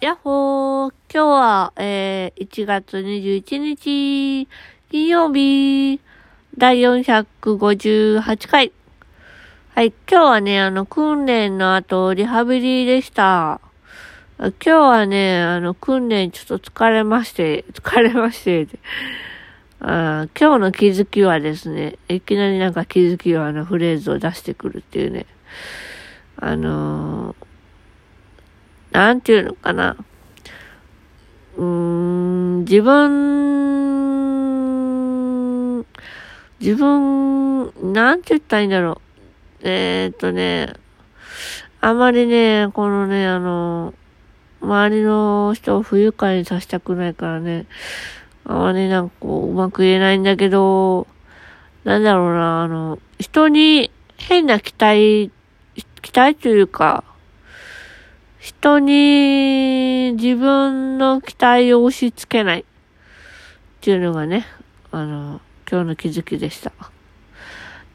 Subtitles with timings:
[0.00, 0.94] やっほー。
[1.12, 4.48] 今日は、えー、1月21日、
[4.90, 6.00] 金曜日、
[6.56, 8.72] 第458回。
[9.74, 13.60] はい、今日はね、あの、訓練の後、リハビリでした。
[14.38, 18.68] 今日はね、あの、訓練ちょっと疲れまして、疲れまして、
[19.80, 25.26] あ今日の気づきはですね、いきなりなんか気づきはあのフレーズを出してくるっていうね、
[26.38, 27.39] あのー
[28.92, 29.96] なんていうのかな。
[31.56, 33.40] うーん、自分、
[36.60, 38.96] 自分、なんて言ったらいいんだろう。
[39.62, 40.72] えー、っとね、
[41.80, 43.94] あまりね、このね、あの、
[44.60, 47.66] 周りの人を不愉快にさせたくないからね、
[48.44, 51.06] あまりなんかこう、うまく言えないんだけど、
[51.84, 55.30] なんだろうな、あの、人に変な期待、
[56.02, 57.04] 期待というか、
[58.40, 62.64] 人に自分の期待を押し付けないっ
[63.82, 64.46] ていうのがね、
[64.90, 66.72] あの、今日の気づきでした。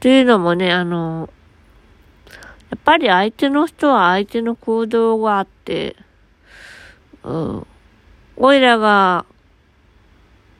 [0.00, 1.30] というのもね、あの、
[2.70, 5.94] やっぱり相手の人は相手の行動があって、
[7.22, 7.66] うん。
[8.36, 9.24] おいらが、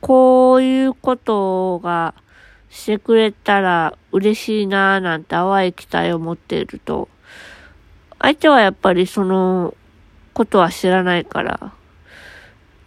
[0.00, 2.14] こういうことが
[2.68, 7.08] してくれたら嬉しいなぁなんて淡い期待を持っていると、
[8.18, 9.74] 相手はやっぱりその
[10.34, 11.72] ことは知らないから、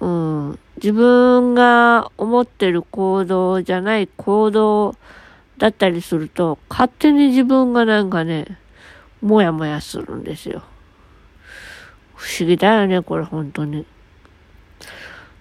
[0.00, 4.96] うん、自分が思ってる行動じゃない行動
[5.58, 8.58] だったりすると、勝手に自分がなんかね、
[9.20, 10.62] もやもやするんですよ。
[12.14, 13.84] 不思議だよね、これ本当に。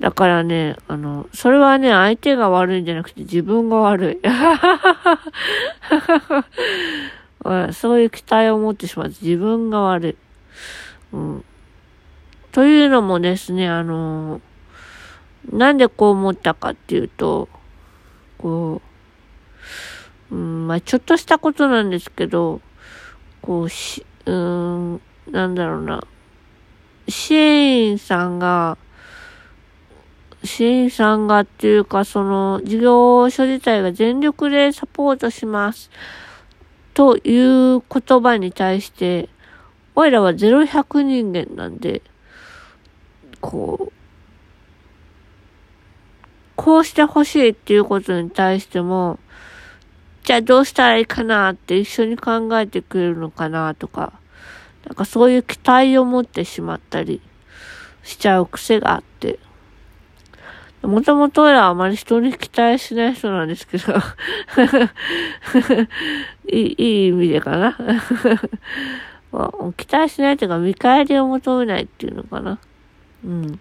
[0.00, 4.18] だからね、あの、それはね、相手が悪いんじゃなくて自分が悪い。
[7.72, 10.16] そういう期待を持ってしまって自分が悪い。
[11.12, 11.44] うん。
[12.52, 14.40] というのもですね、あの、
[15.50, 17.48] なんでこう思ったかっていうと、
[18.38, 18.82] こ
[20.30, 22.60] う、うん、まあちょっとしたことなんですけど、
[23.40, 25.00] こう、し、うん、
[25.30, 26.04] なんだろうな。
[27.08, 28.76] 支援員さんが、
[30.44, 35.90] 支援員さんがっていうか、その、事業所自体が全力でサポートします。
[36.94, 39.28] という言葉に対して、
[39.94, 42.02] おいらは0100人間なんで、
[43.40, 43.92] こう、
[46.56, 49.18] こうしてほしいっていうことに対しても、
[50.24, 54.12] じゃあどうしたらいいかなって一緒に考えてくれるのかなとか、
[54.86, 57.20] なんかそういう期待を持ってしまったり
[58.02, 59.38] しちゃう癖があって、
[60.82, 63.92] もともとはあまり人に期待しない人なんですけど
[66.48, 67.76] い い、いい意味でかな
[69.76, 72.58] 期待しないというか見返りを求めないっていうのかな。
[73.24, 73.60] うん。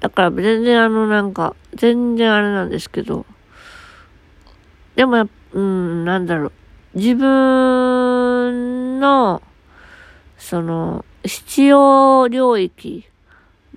[0.00, 3.24] だから全然あのなんか、全然あれなんですけど、
[4.96, 6.52] でもうん、なんだろう。
[6.94, 9.42] 自分の、
[10.38, 13.06] その、必要領域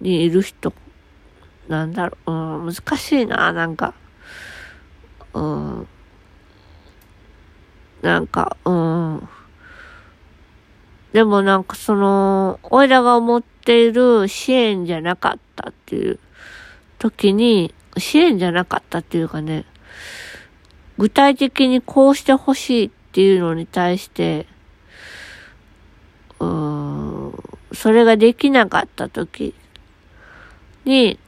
[0.02, 0.74] にいる人
[1.70, 3.94] なんだろう、うん、難しいな、なんか。
[5.34, 5.88] うん。
[8.02, 9.30] なんか、うん。
[11.14, 16.20] でもなんかその、おいらが思っている支援じゃなかったっていう
[16.98, 19.66] 時に、支援じゃなかったっていうかね、
[20.98, 24.48] 具体的にこうしてほしいっていうのに対して、
[26.40, 27.34] うん、
[27.74, 29.54] それができなかった時
[30.86, 31.20] に、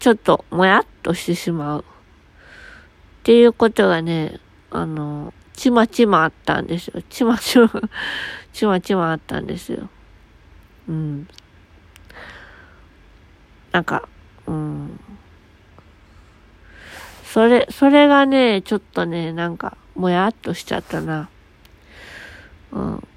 [0.00, 1.80] ちょっともやっとしてしまう。
[1.80, 4.40] っていうことがね、
[4.70, 7.02] あの、ちまちまあったんですよ。
[7.10, 7.70] ちまちま
[8.52, 9.90] ちまちまあったんですよ。
[10.88, 11.28] うん。
[13.72, 14.08] なんか、
[14.46, 14.98] うん。
[17.24, 21.28] それ、それがね、ちょっとね、なんか、もやっとしちゃったな。
[22.72, 23.08] うん。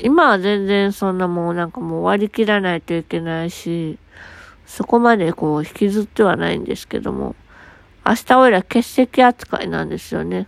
[0.00, 3.98] 今は全然そんなもうなんかもう割り切らないといけないし、
[4.66, 7.34] そこまでこう引きずってはないんですけども、
[8.04, 10.46] 明日おいら欠席扱いなんですよね。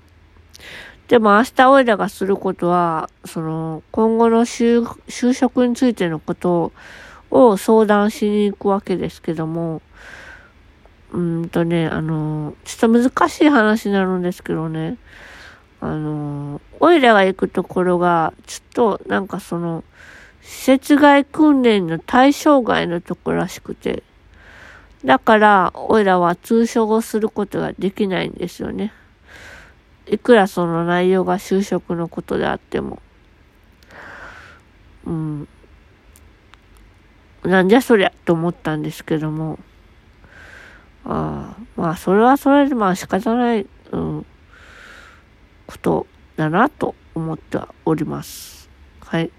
[1.09, 6.73] でも明日おいらがすることは、その、今後の就職についてのこと
[7.31, 9.83] を相談しに行くわけですけども、
[11.13, 14.97] うんとね、あの、ちょっと難しい話になるんですけどね、
[15.81, 19.85] あの、おいらが行くところが、ちょっとなんかその、
[20.45, 24.03] 施設外訓練の対象外のとこらしくて、
[25.03, 28.93] だから、おいらは通所をすることができないんですよね。
[30.07, 33.01] いくらその内容が就職のことであっても。
[35.07, 35.49] うん。
[37.43, 39.59] なんじゃそりゃと思ったんですけども、
[41.07, 44.27] ああ、まあ、それはそれでまあ仕方ない、うん、
[45.67, 46.07] こと
[46.37, 48.71] だなと思ってはおります。
[49.01, 49.31] はい。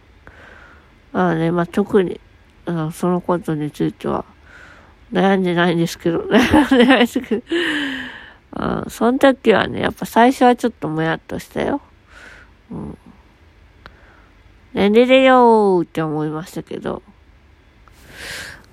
[1.15, 2.19] ああね、まあ特に、
[2.65, 4.25] うん、そのことについては
[5.13, 11.79] 悩んでないんですけど、悩んでないですけど、その時はね、やっぱ最初はちょっともやっとしたよ。
[12.69, 12.97] うん。
[14.73, 17.01] 寝れれよーって思いましたけど、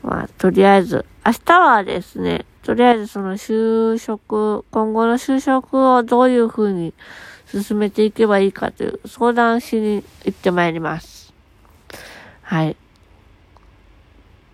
[0.03, 6.93] まあ、とりあえず、明日はですね、とりあえずその就職、今後の就職をどういうふうに
[7.47, 11.22] 進めていけばいいかという相談しに行ってまいります。
[12.53, 12.77] はい。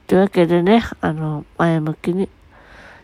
[0.06, 2.28] というわけでね、あの、前向きに。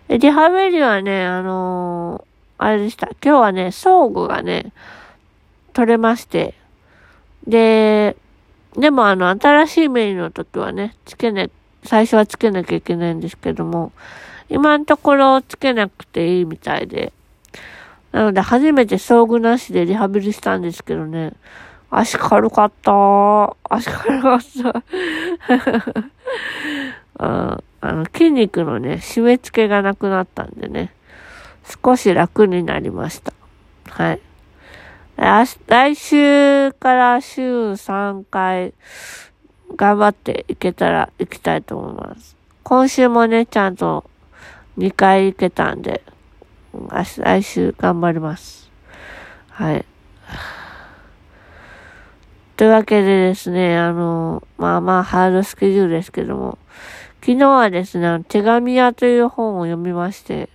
[0.06, 3.08] でリハビリはね、あのー、あれでした。
[3.20, 4.72] 今日はね、装具がね、
[5.72, 6.54] 取れまして。
[7.44, 8.16] で、
[8.76, 11.48] でもあの、新しいメインの時はね、つけな、
[11.82, 13.90] 最初はつけなきゃいけないんですけども、
[14.48, 17.12] 今のところつけなくていいみたいで。
[18.12, 21.32] なので初めて装具なしでリハビリしたんですけどね。
[21.96, 24.82] 足軽かった足軽かった
[27.80, 30.92] あの、筋肉のね、締め付けがなくなったんでね。
[31.84, 33.32] 少し楽になりました。
[33.90, 34.20] はい。
[35.16, 38.74] 来週から週3回
[39.76, 42.36] 頑張っていけたら行きたいと思います。
[42.64, 44.04] 今週もね、ちゃんと
[44.78, 46.02] 2回行けたんで、
[47.18, 48.70] 来週頑張ります。
[49.50, 49.84] はい。
[52.56, 56.58] というわけでですね、あの、まあまあハードスケジュールですけども、
[57.20, 60.48] 昨日はですね、手紙屋という本を読みまして、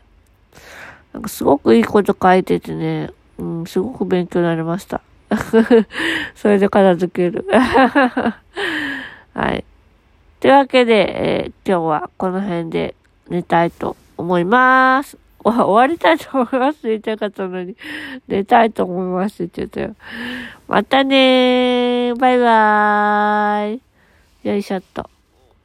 [1.14, 5.02] なんかすごくいいこと書いててね、うん、すごく勉強になりました。
[6.36, 7.46] それで片付ける。
[7.52, 8.38] は
[9.54, 9.66] い。
[10.40, 12.96] というわけで、えー、今日はこの辺で
[13.30, 15.18] 寝たいと思います。
[15.44, 17.76] 終わりたいと思います言いたかったのに、
[18.28, 19.96] 寝たいと思いますって言ったよ。
[20.68, 22.16] またねー。
[22.16, 24.48] バイバーイ。
[24.48, 25.10] よいしょっと。